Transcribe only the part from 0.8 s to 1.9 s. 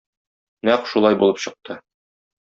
шулай булып чыкты.